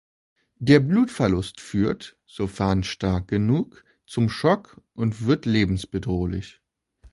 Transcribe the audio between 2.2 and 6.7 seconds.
sofern stark genug, zum Schock und wird lebensbedrohlich.